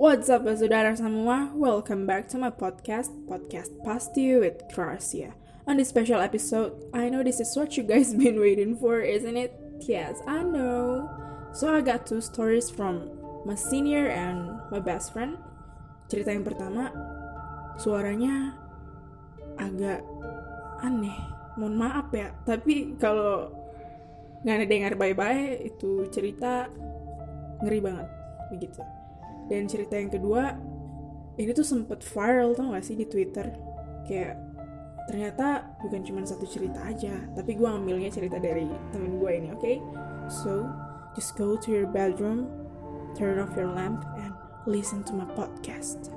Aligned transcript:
What's 0.00 0.32
up 0.32 0.48
saudara 0.48 0.96
semua? 0.96 1.52
Welcome 1.52 2.08
back 2.08 2.24
to 2.32 2.40
my 2.40 2.48
podcast, 2.48 3.12
Podcast 3.28 3.68
Pasti 3.84 4.32
with 4.32 4.56
Croatia. 4.72 5.36
On 5.68 5.76
this 5.76 5.92
special 5.92 6.24
episode, 6.24 6.72
I 6.96 7.12
know 7.12 7.20
this 7.20 7.36
is 7.36 7.52
what 7.52 7.76
you 7.76 7.84
guys 7.84 8.16
been 8.16 8.40
waiting 8.40 8.80
for, 8.80 9.04
isn't 9.04 9.36
it? 9.36 9.52
Yes, 9.84 10.16
I 10.24 10.40
know. 10.40 11.04
So 11.52 11.68
I 11.68 11.84
got 11.84 12.08
two 12.08 12.24
stories 12.24 12.72
from 12.72 13.12
my 13.44 13.52
senior 13.52 14.08
and 14.08 14.56
my 14.72 14.80
best 14.80 15.12
friend. 15.12 15.36
Cerita 16.08 16.32
yang 16.32 16.48
pertama, 16.48 16.88
suaranya 17.76 18.56
agak 19.60 20.00
aneh. 20.80 21.20
Mohon 21.60 21.76
maaf 21.76 22.08
ya, 22.16 22.32
tapi 22.48 22.96
kalau 22.96 23.52
nggak 24.48 24.64
dengar 24.64 24.96
bye-bye 24.96 25.60
itu 25.60 26.08
cerita 26.08 26.72
ngeri 27.60 27.84
banget 27.84 28.08
begitu 28.48 28.80
dan 29.50 29.66
cerita 29.66 29.98
yang 29.98 30.08
kedua 30.08 30.54
ini 31.36 31.50
tuh 31.50 31.66
sempet 31.66 32.00
viral 32.06 32.54
tau 32.54 32.70
gak 32.70 32.86
sih 32.86 32.94
di 32.94 33.04
Twitter 33.04 33.50
kayak 34.06 34.38
ternyata 35.10 35.66
bukan 35.82 36.06
cuma 36.06 36.22
satu 36.22 36.46
cerita 36.46 36.78
aja 36.86 37.26
tapi 37.34 37.58
gue 37.58 37.66
ambilnya 37.66 38.14
cerita 38.14 38.38
dari 38.38 38.70
temen 38.94 39.18
gue 39.18 39.30
ini 39.34 39.48
oke 39.50 39.58
okay? 39.58 39.76
so 40.30 40.70
just 41.18 41.34
go 41.34 41.58
to 41.58 41.74
your 41.74 41.90
bedroom 41.90 42.46
turn 43.18 43.42
off 43.42 43.50
your 43.58 43.66
lamp 43.66 44.06
and 44.22 44.30
listen 44.70 45.02
to 45.02 45.10
my 45.10 45.26
podcast 45.34 46.14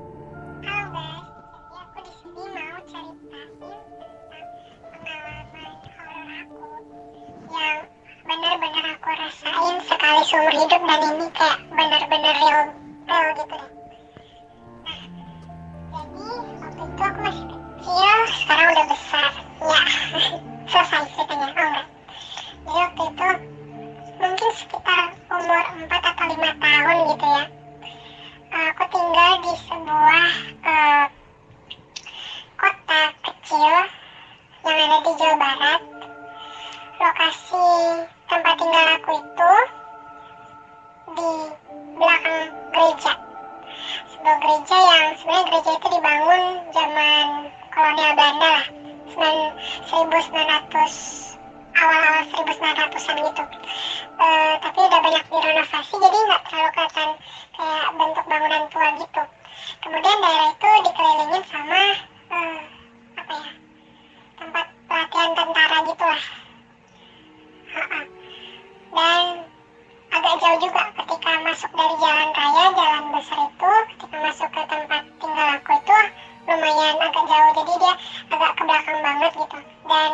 juga 70.62 70.84
ketika 71.02 71.32
masuk 71.42 71.72
dari 71.74 71.96
jalan 71.98 72.30
raya 72.36 72.66
jalan 72.78 73.04
besar 73.16 73.40
itu 73.50 73.72
ketika 73.96 74.18
masuk 74.22 74.50
ke 74.54 74.62
tempat 74.70 75.04
tinggal 75.18 75.48
aku 75.58 75.72
itu 75.74 76.00
lumayan 76.44 76.96
agak 77.00 77.24
jauh. 77.26 77.52
Jadi 77.58 77.74
dia 77.80 77.94
agak 78.30 78.52
ke 78.54 78.64
belakang 78.68 79.00
banget 79.02 79.32
gitu. 79.34 79.60
Dan 79.90 80.12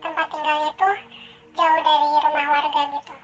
tempat 0.00 0.26
tinggalnya 0.32 0.70
itu 0.72 0.90
jauh 1.58 1.80
dari 1.84 2.08
rumah 2.24 2.46
warga 2.48 2.82
gitu. 2.96 3.14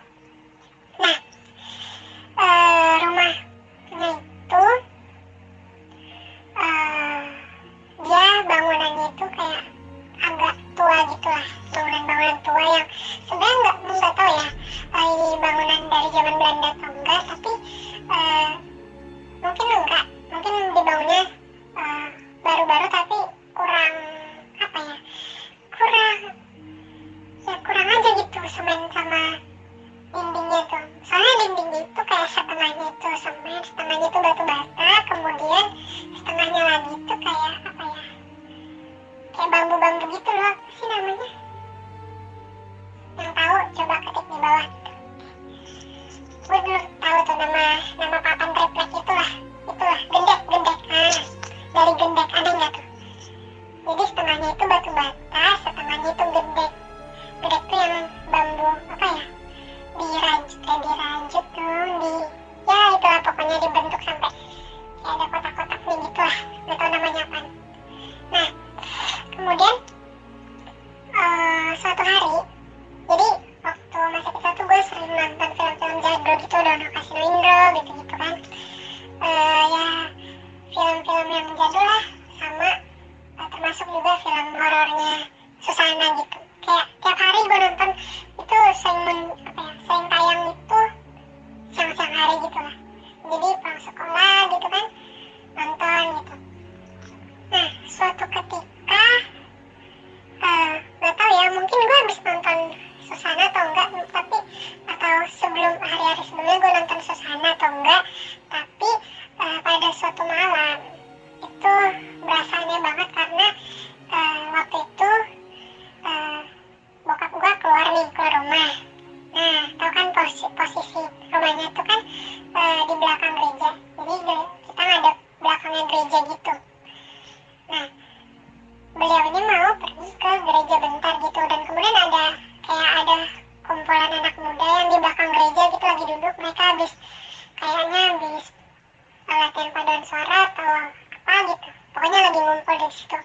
ngumpul 142.67 142.91
di 142.91 142.95
situ. 142.99 143.19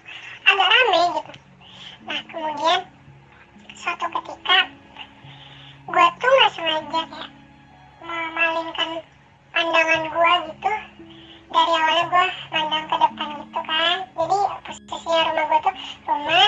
Agak 0.46 0.68
rame 0.70 1.00
gitu. 1.18 1.32
Nah 2.06 2.20
kemudian 2.30 2.80
suatu 3.74 4.06
ketika 4.06 4.58
gue 5.82 6.06
tuh 6.22 6.30
nggak 6.30 6.50
sengaja 6.54 7.02
kayak 7.10 7.30
memalingkan 8.06 8.90
pandangan 9.50 10.02
gue 10.06 10.32
gitu. 10.46 10.72
Dari 11.52 11.72
awalnya 11.74 12.04
gue 12.08 12.26
pandang 12.54 12.86
ke 12.86 12.96
depan 13.02 13.28
gitu 13.42 13.60
kan. 13.66 13.96
Jadi 14.14 14.38
posisinya 14.62 15.20
rumah 15.26 15.44
gue 15.50 15.58
tuh 15.58 15.74
rumah 16.06 16.41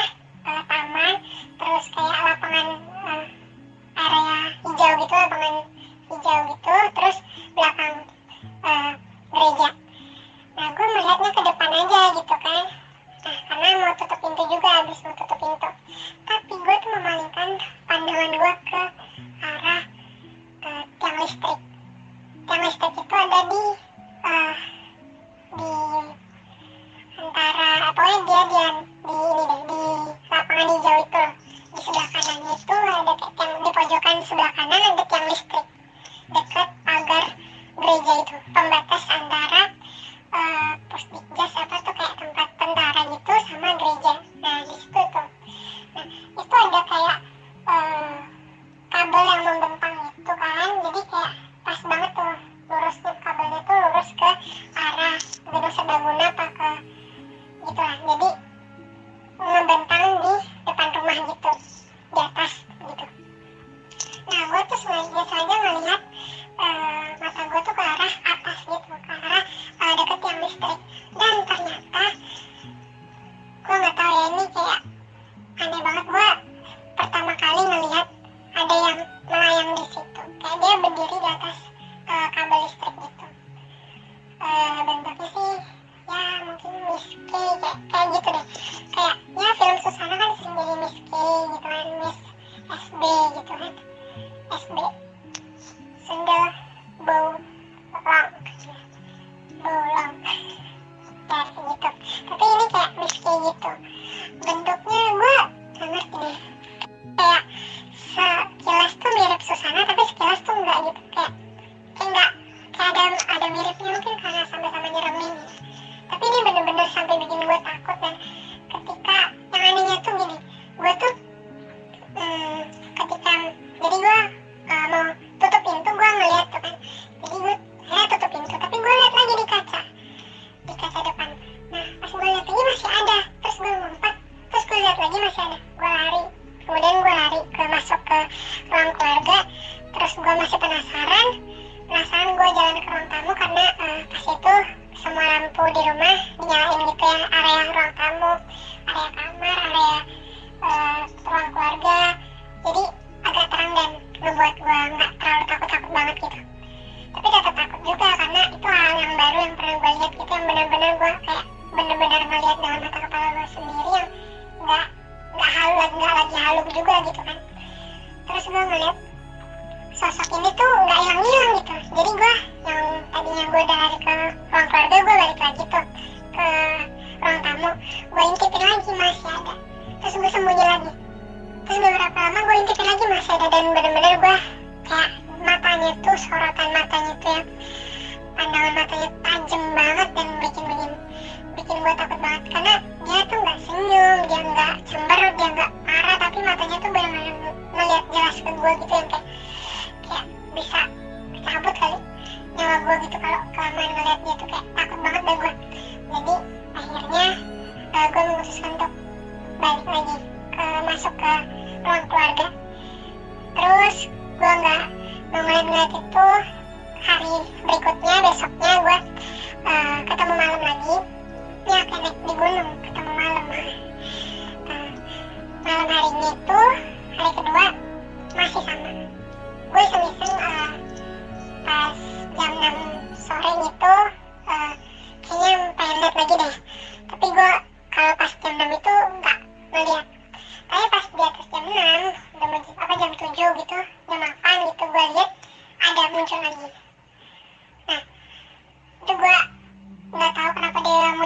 Single 94.59 94.95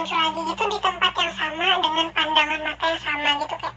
lagi 0.09 0.41
gitu 0.41 0.63
di 0.73 0.79
tempat 0.81 1.13
yang 1.21 1.33
sama 1.37 1.67
dengan 1.85 2.07
pandangan 2.17 2.61
mata 2.65 2.85
yang 2.89 3.01
sama 3.05 3.29
gitu 3.45 3.55
kayak 3.61 3.75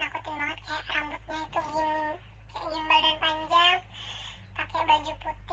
nakutin 0.00 0.32
banget 0.40 0.58
kayak 0.64 0.84
rambutnya 0.88 1.36
itu 1.36 1.60
gim 1.60 1.92
kayak 2.48 2.68
gimbal 2.72 3.00
dan 3.04 3.16
panjang 3.20 3.78
pakai 4.56 4.80
baju 4.88 5.12
putih. 5.20 5.45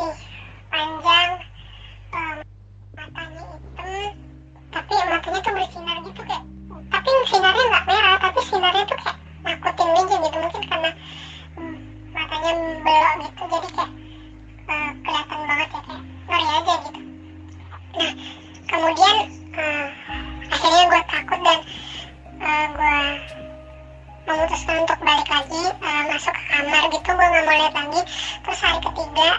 balik 25.14 25.30
lagi 25.30 25.64
uh, 25.78 26.04
masuk 26.10 26.34
ke 26.34 26.44
kamar 26.50 26.90
gitu 26.90 27.10
gue 27.14 27.22
nggak 27.22 27.46
mau 27.46 27.54
lihat 27.54 27.74
lagi 27.78 28.02
terus 28.42 28.60
hari 28.66 28.80
ketiga 28.82 29.30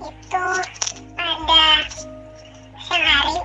itu 0.00 0.44
ada 1.20 1.64
siang 2.80 3.04
hari. 3.04 3.36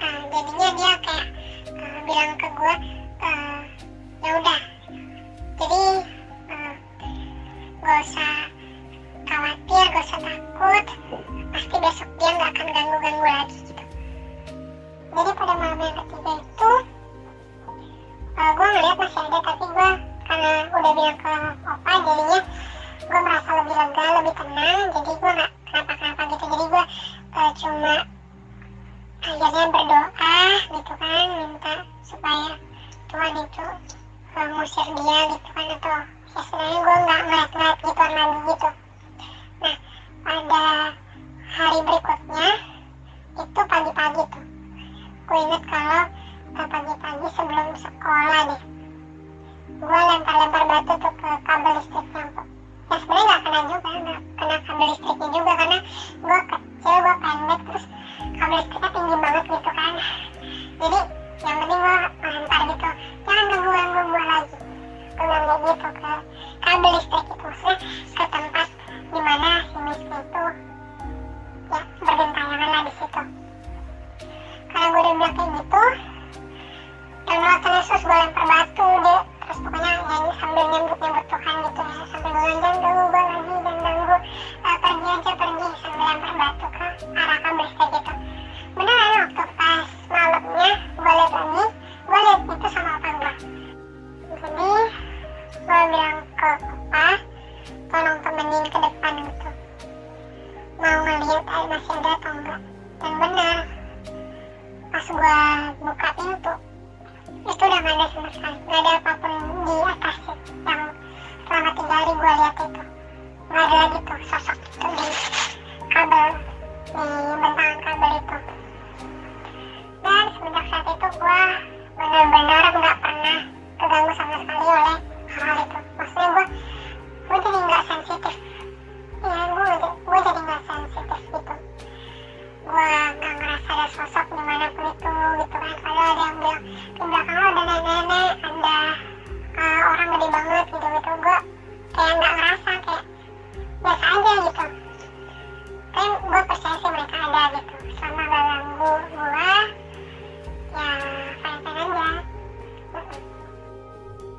nah 0.00 0.18
jadinya 0.30 0.68
dia 0.76 0.92
kayak 1.02 1.26
uh, 1.74 1.98
bilang 2.06 2.34
ke 2.40 2.48
gue 2.48 2.74
uh, 3.22 3.26
ah, 3.26 3.60
ya 4.24 4.30
udah 4.40 4.60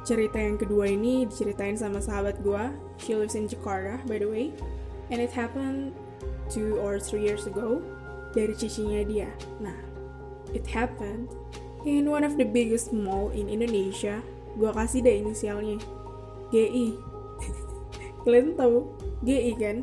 Cerita 0.05 0.38
yang 0.38 0.62
kedua 0.62 0.85
ini 0.93 1.25
diceritain 1.25 1.74
sama 1.74 1.97
sahabat 1.97 2.38
gua. 2.45 2.69
She 3.01 3.17
lives 3.17 3.33
in 3.33 3.50
Jakarta, 3.50 4.05
by 4.05 4.21
the 4.21 4.29
way. 4.29 4.53
And 5.09 5.17
it 5.17 5.33
happened 5.33 5.97
two 6.45 6.77
or 6.77 7.01
three 7.01 7.25
years 7.25 7.50
ago 7.50 7.81
dari 8.38 8.53
cicinya 8.53 9.01
dia. 9.01 9.33
Nah, 9.57 9.74
it 10.53 10.69
happened 10.69 11.33
in 11.89 12.05
one 12.05 12.21
of 12.21 12.38
the 12.38 12.45
biggest 12.45 12.93
mall 12.93 13.33
in 13.33 13.50
Indonesia. 13.50 14.21
Gua 14.53 14.77
kasih 14.77 15.01
deh 15.01 15.25
inisialnya. 15.25 15.81
GI. 16.53 17.01
Kalian 18.21 18.53
tahu 18.53 18.85
GI 19.25 19.57
kan? 19.57 19.81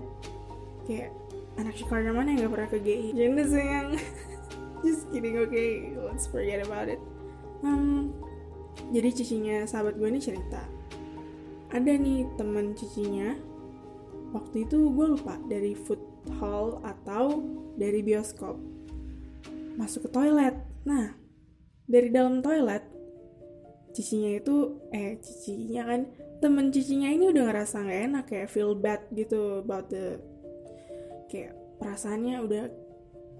Kayak 0.86 1.10
anak 1.58 1.74
Jakarta 1.74 2.14
mana 2.14 2.30
yang 2.30 2.46
gak 2.46 2.52
pernah 2.54 2.70
ke 2.70 2.78
GI? 2.78 3.06
Jangan 3.18 3.46
sayang. 3.50 3.88
Just 4.86 5.10
kidding, 5.10 5.38
okay? 5.42 5.94
Let's 5.94 6.26
forget 6.30 6.62
about 6.62 6.90
it. 6.90 6.98
Um, 7.62 8.14
jadi 8.92 9.08
cicinya 9.12 9.56
sahabat 9.64 9.96
gue 9.96 10.08
ini 10.08 10.20
cerita. 10.20 10.62
Ada 11.72 11.96
nih 11.96 12.28
temen 12.36 12.76
cicinya 12.76 13.32
waktu 14.36 14.68
itu 14.68 14.92
gue 14.92 15.06
lupa 15.16 15.40
dari 15.48 15.72
food 15.72 16.00
hall 16.36 16.80
atau 16.84 17.40
dari 17.76 18.04
bioskop. 18.04 18.60
Masuk 19.80 20.08
ke 20.08 20.10
toilet. 20.12 20.56
Nah 20.84 21.16
dari 21.88 22.12
dalam 22.12 22.44
toilet 22.44 22.84
cicinya 23.92 24.32
itu 24.36 24.80
eh 24.92 25.20
cicinya 25.20 25.84
kan 25.84 26.00
temen 26.40 26.72
cicinya 26.72 27.12
ini 27.12 27.28
udah 27.28 27.44
ngerasa 27.52 27.84
nggak 27.84 28.00
enak 28.08 28.24
kayak 28.24 28.48
feel 28.48 28.72
bad 28.72 29.04
gitu 29.12 29.60
about 29.60 29.92
the 29.92 30.16
kayak 31.28 31.52
perasaannya 31.76 32.40
udah 32.40 32.64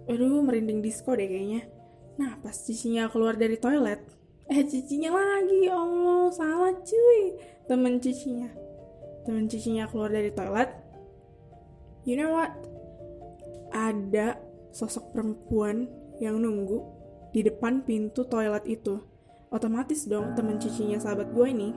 aduh 0.08 0.40
merinding 0.44 0.80
disco 0.80 1.12
deh 1.12 1.28
kayaknya. 1.28 1.68
Nah 2.16 2.40
pas 2.40 2.56
cicinya 2.56 3.08
keluar 3.12 3.36
dari 3.36 3.56
toilet 3.60 4.00
eh 4.50 4.62
cicinya 4.66 5.14
lagi 5.14 5.70
ya 5.70 5.78
Allah 5.78 6.32
salah 6.34 6.74
cuy. 6.82 7.20
Temen 7.70 8.02
cicinya. 8.02 8.50
Temen 9.22 9.46
cicinya 9.46 9.86
keluar 9.86 10.10
dari 10.10 10.34
toilet. 10.34 10.70
You 12.02 12.18
know 12.18 12.34
what? 12.34 12.50
Ada 13.70 14.42
sosok 14.74 15.14
perempuan 15.14 15.86
yang 16.18 16.42
nunggu 16.42 16.82
di 17.30 17.46
depan 17.46 17.86
pintu 17.86 18.26
toilet 18.26 18.66
itu. 18.66 18.98
Otomatis 19.52 20.08
dong 20.08 20.34
temen 20.34 20.58
cicinya 20.58 20.98
sahabat 20.98 21.30
gue 21.30 21.46
ini. 21.46 21.70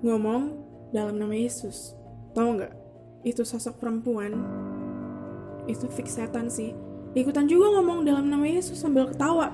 Ngomong 0.00 0.42
dalam 0.94 1.20
nama 1.20 1.34
Yesus. 1.34 1.92
Tahu 2.32 2.48
nggak? 2.56 2.72
Itu 3.22 3.44
sosok 3.44 3.78
perempuan. 3.78 4.32
Itu 5.68 5.86
fix 5.92 6.16
setan 6.16 6.48
sih. 6.48 6.72
Ikutan 7.12 7.44
juga 7.44 7.76
ngomong 7.76 8.08
dalam 8.08 8.32
nama 8.32 8.48
Yesus 8.48 8.80
sambil 8.80 9.12
ketawa 9.12 9.52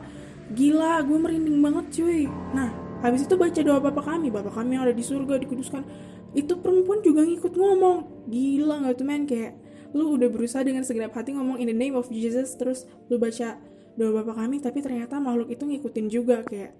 Gila, 0.48 1.04
gue 1.04 1.18
merinding 1.20 1.58
banget 1.60 2.00
cuy. 2.00 2.24
Nah, 2.56 2.72
habis 3.04 3.28
itu 3.28 3.36
baca 3.36 3.60
doa 3.60 3.80
Bapak 3.84 4.04
kami, 4.08 4.32
Bapak 4.32 4.56
kami 4.56 4.80
yang 4.80 4.88
ada 4.88 4.96
di 4.96 5.04
surga 5.04 5.36
dikuduskan. 5.36 5.84
Itu 6.32 6.60
perempuan 6.60 7.04
juga 7.04 7.24
ngikut 7.24 7.52
ngomong. 7.52 8.28
Gila 8.32 8.84
nggak 8.84 8.94
tuh 8.96 9.06
men 9.06 9.24
kayak 9.28 9.60
lu 9.96 10.20
udah 10.20 10.28
berusaha 10.28 10.60
dengan 10.60 10.84
segenap 10.84 11.16
hati 11.16 11.32
ngomong 11.32 11.60
in 11.60 11.72
the 11.72 11.76
name 11.76 11.96
of 11.96 12.08
Jesus 12.12 12.52
terus 12.60 12.84
lu 13.08 13.16
baca 13.16 13.56
doa 13.96 14.10
Bapak 14.20 14.36
kami 14.36 14.60
tapi 14.60 14.84
ternyata 14.84 15.16
makhluk 15.16 15.48
itu 15.48 15.64
ngikutin 15.64 16.06
juga 16.12 16.44
kayak 16.44 16.76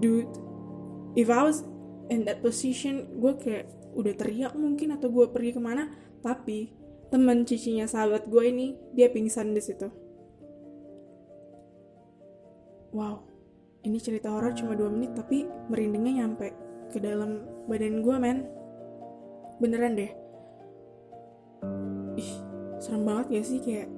dude 0.00 0.32
if 1.12 1.28
I 1.28 1.44
was 1.44 1.60
in 2.08 2.24
that 2.24 2.40
position 2.40 3.20
gue 3.20 3.32
kayak 3.36 3.68
udah 3.96 4.14
teriak 4.16 4.52
mungkin 4.56 4.96
atau 4.96 5.12
gue 5.12 5.28
pergi 5.28 5.56
ke 5.56 5.60
mana 5.60 5.92
tapi 6.24 6.72
teman 7.12 7.44
cicinya 7.44 7.84
sahabat 7.84 8.28
gue 8.28 8.42
ini 8.48 8.76
dia 8.96 9.12
pingsan 9.12 9.52
di 9.52 9.62
situ 9.62 9.88
wow 12.92 13.22
ini 13.86 14.02
cerita 14.02 14.34
horor 14.34 14.50
cuma 14.50 14.74
2 14.74 14.90
menit 14.90 15.14
tapi 15.14 15.46
merindingnya 15.70 16.26
nyampe 16.26 16.50
ke 16.90 16.98
dalam 16.98 17.46
badan 17.70 18.02
gue 18.02 18.16
men. 18.18 18.38
Beneran 19.62 19.94
deh. 19.94 20.10
Ih 22.18 22.32
serem 22.82 23.06
banget 23.06 23.26
gak 23.30 23.46
sih? 23.46 23.62
Kayak 23.62 23.88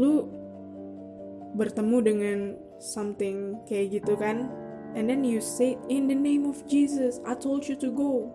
lu 0.00 0.24
bertemu 1.54 1.96
dengan 2.00 2.38
something 2.80 3.60
kayak 3.68 4.00
gitu 4.00 4.16
kan? 4.16 4.48
And 4.96 5.12
then 5.12 5.20
you 5.20 5.44
say 5.44 5.76
in 5.92 6.08
the 6.08 6.16
name 6.16 6.48
of 6.48 6.64
Jesus 6.64 7.20
I 7.28 7.36
told 7.36 7.68
you 7.68 7.76
to 7.84 7.92
go. 7.92 8.32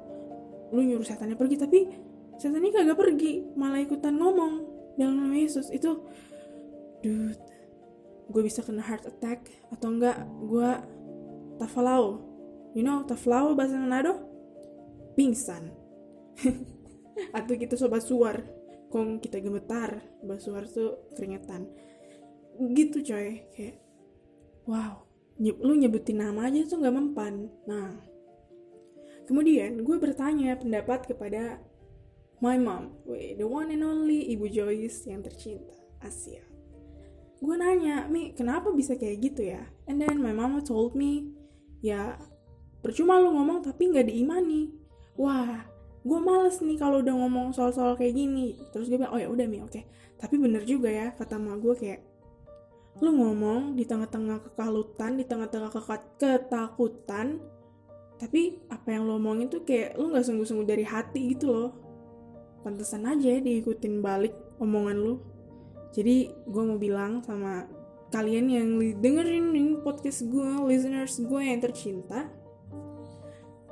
Lu 0.69 0.85
nyuruh 0.85 1.01
setannya 1.01 1.33
pergi 1.33 1.57
tapi 1.57 1.89
setannya 2.37 2.69
kagak 2.69 2.99
pergi 2.99 3.57
malah 3.57 3.81
ikutan 3.81 4.21
ngomong 4.21 4.53
dalam 5.01 5.17
nama 5.17 5.33
Yesus. 5.33 5.73
Itu 5.73 6.05
dude 7.01 7.48
gue 8.29 8.41
bisa 8.45 8.61
kena 8.61 8.85
heart 8.85 9.09
attack 9.09 9.49
atau 9.73 9.89
enggak 9.89 10.21
gue 10.45 10.69
tafalau 11.57 12.21
you 12.77 12.85
know 12.85 13.01
tafalau 13.05 13.57
bahasa 13.57 13.77
Manado? 13.77 14.25
Pingsan. 15.17 15.73
Atau 17.35 17.59
gitu 17.59 17.75
sobat 17.75 17.99
suar 18.05 18.59
bokong 18.89 19.21
kita 19.21 19.37
gemetar 19.37 20.01
bahasa 20.25 20.65
tuh 20.65 21.13
keringetan. 21.13 21.69
Gitu 22.73 23.05
coy 23.05 23.45
kayak 23.53 23.77
wow. 24.65 25.05
Lu 25.37 25.77
nyebutin 25.77 26.25
nama 26.25 26.49
aja 26.49 26.65
tuh 26.65 26.81
nggak 26.81 26.95
mempan. 26.97 27.53
Nah 27.69 28.01
kemudian 29.29 29.85
gue 29.85 29.97
bertanya 30.01 30.57
pendapat 30.57 31.05
kepada 31.05 31.61
my 32.41 32.57
mom. 32.57 32.97
The 33.05 33.45
one 33.45 33.69
and 33.69 33.85
only 33.85 34.25
ibu 34.33 34.49
Joyce 34.49 35.05
yang 35.05 35.21
tercinta 35.21 35.77
Asia 36.01 36.48
gue 37.39 37.55
nanya 37.55 38.05
mi 38.11 38.35
kenapa 38.35 38.71
bisa 38.75 38.99
kayak 38.99 39.17
gitu 39.23 39.41
ya? 39.55 39.63
And 39.87 40.03
then 40.03 40.19
my 40.19 40.35
mama 40.35 40.59
told 40.59 40.93
me 40.95 41.31
ya 41.79 42.19
percuma 42.83 43.19
lu 43.19 43.31
ngomong 43.31 43.63
tapi 43.63 43.91
nggak 43.91 44.11
diimani. 44.11 44.75
Wah 45.15 45.63
gue 45.99 46.19
males 46.19 46.59
nih 46.63 46.79
kalau 46.79 47.03
udah 47.03 47.15
ngomong 47.15 47.55
soal-soal 47.55 47.95
kayak 47.95 48.15
gini. 48.15 48.59
Terus 48.75 48.91
gue 48.91 48.99
bilang 48.99 49.15
oh 49.15 49.19
ya 49.19 49.31
udah 49.31 49.45
mi 49.47 49.63
oke. 49.63 49.71
Okay. 49.71 49.83
tapi 50.19 50.35
bener 50.35 50.67
juga 50.67 50.91
ya 50.91 51.15
kata 51.15 51.39
mama 51.39 51.55
gue 51.63 51.79
kayak 51.79 52.03
lu 52.99 53.15
ngomong 53.15 53.79
di 53.79 53.87
tengah-tengah 53.87 54.43
kekalutan 54.51 55.15
di 55.15 55.23
tengah-tengah 55.23 55.71
ketakutan 56.19 57.39
tapi 58.19 58.59
apa 58.67 58.87
yang 58.91 59.07
lo 59.07 59.15
omongin 59.15 59.47
tuh 59.47 59.63
kayak 59.63 59.95
lu 59.95 60.11
nggak 60.11 60.27
sungguh-sungguh 60.27 60.67
dari 60.67 60.83
hati 60.83 61.31
gitu 61.31 61.55
loh. 61.55 61.71
Pantesan 62.59 63.07
aja 63.07 63.31
ya 63.31 63.39
diikutin 63.39 64.03
balik 64.03 64.35
omongan 64.59 64.99
lu 64.99 65.23
jadi 65.93 66.29
gue 66.45 66.63
mau 66.63 66.77
bilang 66.77 67.25
sama 67.25 67.65
kalian 68.09 68.49
yang 68.49 68.69
dengerin 68.97 69.53
podcast 69.85 70.25
gue 70.25 70.49
listeners 70.65 71.21
gue 71.21 71.41
yang 71.41 71.61
tercinta 71.61 72.29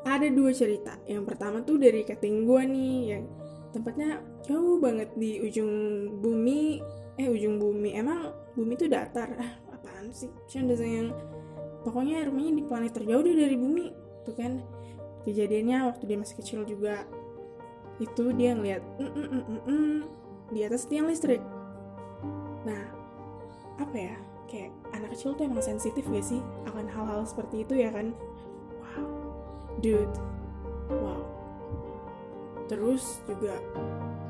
ada 0.07 0.27
dua 0.31 0.55
cerita. 0.55 0.95
Yang 1.03 1.23
pertama 1.27 1.59
tuh 1.67 1.75
dari 1.75 2.07
kating 2.07 2.47
gue 2.47 2.61
nih 2.63 2.95
yang 3.11 3.23
tempatnya 3.75 4.23
jauh 4.47 4.79
banget 4.79 5.11
di 5.19 5.43
ujung 5.43 5.71
bumi. 6.23 6.79
Eh 7.19 7.27
ujung 7.27 7.59
bumi 7.59 7.97
emang 7.97 8.31
bumi 8.55 8.73
itu 8.79 8.87
datar. 8.87 9.35
Ah 9.35 9.51
apaan 9.75 10.13
sih? 10.15 10.31
Canda 10.47 10.79
yang 10.79 11.11
pokoknya 11.83 12.23
rumahnya 12.29 12.53
di 12.55 12.63
planet 12.63 12.91
terjauh 12.95 13.19
deh 13.19 13.35
dari 13.35 13.57
bumi 13.59 13.91
tuh 14.23 14.35
kan. 14.37 14.63
Kejadiannya 15.27 15.91
waktu 15.91 16.03
dia 16.07 16.17
masih 16.17 16.35
kecil 16.39 16.59
juga. 16.63 17.03
Itu 17.99 18.31
dia 18.31 18.53
ngeliat 18.53 18.83
mm, 19.01 19.11
mm, 19.11 19.27
mm, 19.27 19.61
mm, 19.65 19.99
di 20.53 20.61
atas 20.63 20.85
tiang 20.85 21.09
listrik 21.09 21.41
nah 22.63 22.83
apa 23.77 23.95
ya 23.95 24.15
kayak 24.47 24.71
anak 24.95 25.13
kecil 25.13 25.35
tuh 25.35 25.45
emang 25.45 25.63
sensitif 25.63 26.03
gak 26.07 26.25
sih 26.25 26.41
akan 26.65 26.87
hal-hal 26.87 27.21
seperti 27.27 27.67
itu 27.67 27.73
ya 27.77 27.89
kan 27.91 28.15
wow 28.81 29.05
dude 29.83 30.15
wow 30.89 31.21
terus 32.67 33.23
juga 33.27 33.55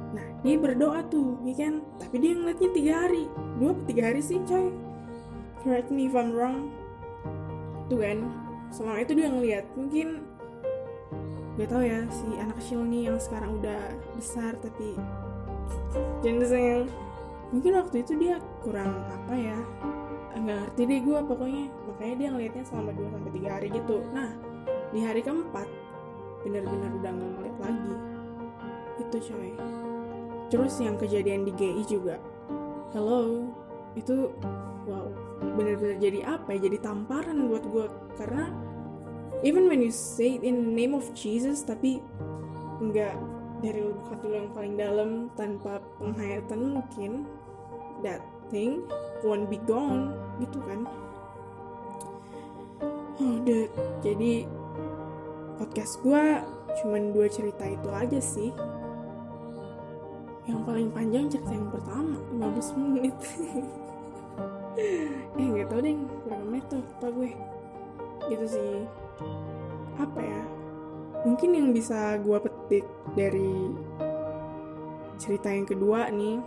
Nah, 0.07 0.23
dia 0.39 0.55
berdoa 0.55 1.03
tuh, 1.11 1.35
ya 1.43 1.67
kan? 1.67 1.83
Tapi 1.99 2.15
dia 2.23 2.31
ngeliatnya 2.31 2.69
tiga 2.71 2.93
hari. 3.05 3.27
Dua 3.59 3.75
tiga 3.85 4.07
hari 4.07 4.23
sih, 4.23 4.39
coy. 4.47 4.71
Correct 5.61 5.91
me 5.91 6.07
if 6.07 6.15
I'm 6.15 6.31
wrong. 6.31 6.71
Tuh 7.91 7.99
kan, 7.99 8.23
selama 8.71 9.03
itu 9.03 9.13
dia 9.19 9.27
ngeliat. 9.27 9.65
Mungkin 9.75 10.23
gak 11.57 11.73
tau 11.73 11.81
ya 11.81 12.05
si 12.13 12.37
anak 12.37 12.55
kecil 12.61 12.85
nih 12.85 13.09
yang 13.09 13.17
sekarang 13.17 13.57
udah 13.57 13.81
besar 14.13 14.53
tapi 14.61 14.93
jangan 16.21 16.45
sayang 16.45 16.83
mungkin 17.51 17.79
waktu 17.79 18.03
itu 18.03 18.13
dia 18.19 18.43
kurang 18.59 18.91
apa 19.07 19.33
ya 19.33 19.59
nggak 20.37 20.57
ngerti 20.63 20.81
deh 20.85 20.99
gue 21.01 21.19
pokoknya. 21.25 21.65
Makanya 21.89 22.15
dia 22.15 22.27
ngeliatnya 22.31 22.63
selama 22.63 22.91
2 22.93 23.13
sampai 23.13 23.31
tiga 23.33 23.49
hari 23.57 23.67
gitu. 23.73 23.97
Nah 24.13 24.29
di 24.93 24.99
hari 25.03 25.21
keempat 25.25 25.67
bener-bener 26.45 26.91
udah 27.01 27.11
nggak 27.11 27.31
ngeliat 27.35 27.57
lagi. 27.59 27.95
Itu 29.01 29.17
coy. 29.33 29.51
Terus 30.47 30.73
yang 30.79 30.95
kejadian 30.95 31.43
di 31.43 31.51
GI 31.57 31.83
juga. 31.89 32.15
Hello 32.95 33.51
itu 33.97 34.29
wow 34.85 35.09
bener-bener 35.57 35.97
jadi 35.97 36.37
apa 36.37 36.53
ya 36.53 36.69
jadi 36.69 36.77
tamparan 36.85 37.49
buat 37.49 37.65
gue 37.65 37.85
karena 38.17 38.45
even 39.41 39.65
when 39.65 39.81
you 39.81 39.89
say 39.89 40.37
it 40.37 40.45
in 40.45 40.69
the 40.69 40.73
name 40.73 40.93
of 40.93 41.05
Jesus 41.17 41.65
tapi 41.65 42.01
nggak 42.77 43.17
dari 43.57 43.81
lubuk 43.81 44.05
hati 44.13 44.27
yang 44.37 44.53
paling 44.53 44.77
dalam 44.77 45.09
tanpa 45.33 45.81
penghayatan 45.97 46.77
mungkin 46.77 47.25
that 48.05 48.21
thing 48.49 48.85
won't 49.25 49.49
be 49.49 49.57
gone 49.65 50.13
gitu 50.37 50.59
kan. 50.65 50.85
Oh 53.17 53.35
dude 53.41 53.73
jadi 54.05 54.45
podcast 55.57 55.97
gue 56.05 56.23
cuman 56.83 57.11
dua 57.11 57.27
cerita 57.27 57.65
itu 57.65 57.89
aja 57.89 58.19
sih. 58.21 58.49
Yang 60.47 60.61
paling 60.63 60.89
panjang 60.93 61.25
cerita 61.27 61.51
yang 61.51 61.69
pertama 61.73 62.17
15 62.37 62.77
menit. 62.81 63.17
Eh 65.41 65.41
nggak 65.41 65.73
tau 65.73 65.81
deh 65.81 65.97
berapa 66.29 66.45
menit 66.45 66.65
tuh 66.69 67.09
gue? 67.09 67.33
Gitu 68.29 68.45
sih. 68.45 68.85
Apa 69.97 70.21
ya? 70.21 70.41
Mungkin 71.25 71.49
yang 71.57 71.67
bisa 71.73 72.21
gue 72.21 72.37
petik 72.37 72.85
dari 73.17 73.73
cerita 75.17 75.49
yang 75.49 75.65
kedua 75.65 76.13
nih 76.13 76.37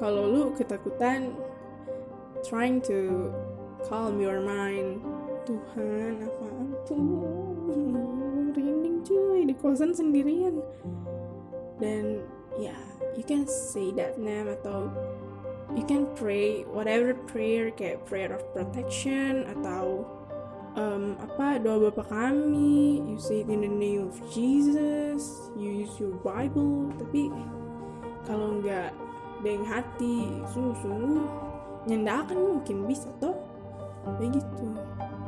kalau 0.00 0.24
lu 0.24 0.44
ketakutan 0.56 1.36
trying 2.40 2.80
to 2.80 3.28
calm 3.84 4.16
your 4.16 4.40
mind. 4.40 5.04
Tuhan 5.44 6.24
apaan 6.24 6.72
tuh? 6.88 7.20
Rinding 8.56 9.04
cuy 9.04 9.44
di 9.44 9.54
kosan 9.60 9.92
sendirian. 9.92 10.64
Dan 11.76 12.24
ya 12.56 12.72
yeah, 12.72 12.82
you 13.12 13.24
can 13.24 13.44
say 13.44 13.92
that 13.92 14.16
name 14.16 14.48
atau 14.48 14.88
you 15.76 15.84
can 15.84 16.08
pray 16.16 16.64
whatever 16.68 17.12
prayer 17.28 17.68
kayak 17.72 18.04
prayer 18.08 18.32
of 18.32 18.42
protection 18.56 19.48
atau 19.58 20.04
um, 20.76 21.16
apa 21.20 21.60
doa 21.60 21.92
bapak 21.92 22.08
kami. 22.08 23.04
You 23.04 23.20
say 23.20 23.44
it 23.44 23.52
in 23.52 23.64
the 23.64 23.72
name 23.72 24.08
of 24.08 24.16
Jesus 24.32 25.52
you 25.56 25.84
use 25.84 25.94
your 26.00 26.16
Bible. 26.24 26.92
Tapi 27.00 27.32
kalau 28.28 28.60
nggak 28.60 28.92
dengan 29.40 29.64
hati 29.68 30.44
sungguh-sungguh 30.52 31.24
nyendakan 31.88 32.60
mungkin 32.60 32.84
bisa 32.84 33.08
toh. 33.20 33.36
Kayak 34.16 34.40
gitu. 34.40 34.68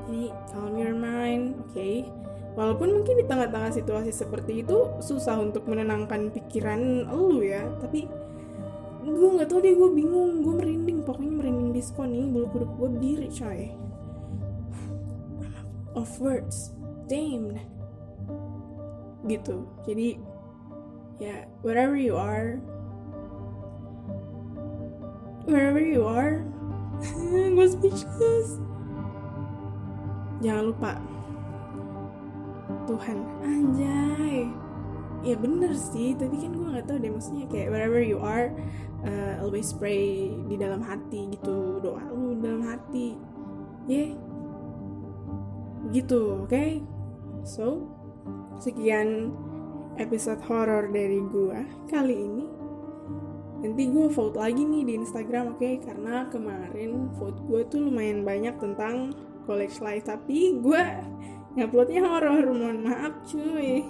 Jadi 0.08 0.24
calm 0.48 0.74
your 0.76 0.96
mind 0.96 1.56
oke 1.60 1.72
okay? 1.72 2.08
walaupun 2.52 3.00
mungkin 3.00 3.14
di 3.16 3.24
tengah-tengah 3.24 3.72
situasi 3.72 4.12
seperti 4.12 4.60
itu 4.60 5.00
susah 5.00 5.40
untuk 5.40 5.64
menenangkan 5.68 6.28
pikiran 6.32 7.08
lu 7.08 7.40
ya. 7.40 7.64
Tapi 7.80 8.08
gue 9.02 9.28
nggak 9.34 9.48
tau 9.48 9.58
deh 9.60 9.72
gue 9.72 9.90
bingung 9.92 10.44
gue 10.44 10.54
merinding. 10.56 11.04
Pokoknya 11.04 11.32
merinding 11.32 11.70
diskon 11.72 12.12
nih 12.12 12.24
bulu 12.28 12.46
kuduk 12.52 12.70
gue 12.76 12.88
berdiri 12.96 13.28
coy. 13.32 13.60
Of 15.96 16.08
words. 16.20 16.72
Damn. 17.08 17.56
Gitu. 19.28 19.64
Jadi 19.84 20.08
ya 21.20 21.28
yeah, 21.28 21.40
wherever 21.62 21.94
you 21.94 22.18
are 22.18 22.58
wherever 25.46 25.80
you 25.82 26.06
are 26.06 26.42
gue 27.56 27.68
speechless 27.68 28.62
jangan 30.42 30.74
lupa. 30.74 30.92
Tuhan. 32.90 33.18
Anjay. 33.46 34.50
Ya 35.22 35.38
bener 35.38 35.72
sih. 35.78 36.18
Tapi 36.18 36.34
kan 36.34 36.50
gue 36.50 36.66
nggak 36.66 36.86
tahu 36.90 36.98
deh 36.98 37.10
maksudnya 37.14 37.46
kayak 37.46 37.70
wherever 37.70 38.02
you 38.02 38.18
are 38.18 38.50
uh, 39.06 39.38
always 39.38 39.70
pray 39.70 40.34
di 40.50 40.58
dalam 40.58 40.82
hati 40.82 41.30
gitu. 41.38 41.78
Doa 41.78 42.02
lu 42.10 42.36
dalam 42.42 42.66
hati. 42.66 43.14
Ya. 43.86 43.96
Yeah. 43.96 44.12
gitu 45.92 46.46
oke? 46.46 46.48
Okay? 46.48 46.80
so 47.42 47.84
sekian 48.62 49.34
episode 49.98 50.38
horror 50.46 50.88
dari 50.88 51.20
gue 51.26 51.58
kali 51.90 52.16
ini 52.16 52.46
nanti 53.62 53.82
gue 53.86 54.06
vote 54.10 54.36
lagi 54.36 54.66
nih 54.66 54.82
di 54.82 54.92
Instagram 54.98 55.54
oke? 55.54 55.62
Okay? 55.62 55.78
karena 55.78 56.26
kemarin 56.28 57.08
vote 57.14 57.38
gue 57.46 57.62
tuh 57.70 57.86
lumayan 57.86 58.26
banyak 58.26 58.58
tentang 58.58 59.14
college 59.46 59.78
life. 59.78 60.04
Tapi 60.04 60.58
gue 60.58 60.82
nguploadnya 61.54 62.02
horor 62.02 62.44
mohon 62.50 62.82
maaf 62.82 63.14
cuy. 63.30 63.86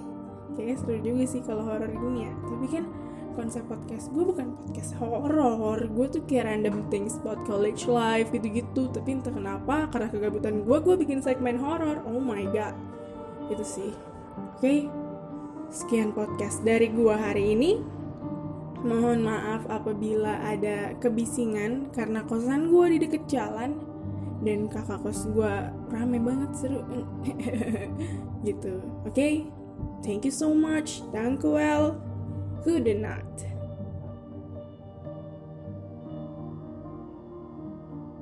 Kayaknya 0.52 0.76
seru 0.76 0.96
juga 1.00 1.24
sih 1.24 1.40
kalau 1.40 1.64
horor 1.64 1.88
gini 1.88 2.28
ya 2.28 2.32
tapi 2.44 2.66
kan 2.68 2.84
konsep 3.32 3.64
podcast 3.64 4.12
gue 4.12 4.24
bukan 4.28 4.52
podcast 4.60 4.92
horor. 5.00 5.80
Gue 5.88 6.06
tuh 6.12 6.22
kayak 6.28 6.52
random 6.52 6.84
things 6.92 7.16
about 7.24 7.40
college 7.48 7.88
life 7.88 8.28
gitu-gitu. 8.28 8.92
Tapi 8.92 9.08
entah 9.16 9.32
kenapa 9.32 9.88
karena 9.88 10.12
kegabutan 10.12 10.68
gue 10.68 10.78
gue 10.84 10.94
bikin 11.00 11.24
segmen 11.24 11.56
horor. 11.56 12.04
Oh 12.04 12.20
my 12.20 12.44
god. 12.52 12.76
Itu 13.48 13.64
sih. 13.64 13.92
Oke? 14.56 14.60
Okay. 14.60 14.80
sekian 15.72 16.12
podcast 16.12 16.60
dari 16.60 16.92
gue 16.92 17.16
hari 17.16 17.56
ini 17.56 17.80
mohon 18.82 19.22
maaf 19.22 19.62
apabila 19.70 20.42
ada 20.42 20.94
kebisingan 20.98 21.90
karena 21.94 22.26
kosan 22.26 22.70
gue 22.70 22.98
di 22.98 22.98
deket 23.06 23.24
jalan 23.30 23.78
dan 24.42 24.66
kakak 24.66 24.98
kos 25.06 25.30
gue 25.30 25.54
rame 25.94 26.18
banget 26.18 26.50
seru. 26.58 26.82
Gitu. 28.46 28.82
Oke? 29.06 29.14
Okay? 29.14 29.34
thank 30.02 30.26
you 30.26 30.34
so 30.34 30.50
much. 30.50 31.06
Danke 31.14 31.46
well 31.46 31.98
good 32.66 32.86
night 32.86 33.51